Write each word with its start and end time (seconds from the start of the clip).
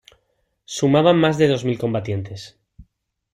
Sumaban 0.65 1.17
más 1.19 1.37
de 1.37 1.47
dos 1.47 1.63
mil 1.63 1.77
combatientes. 1.77 2.57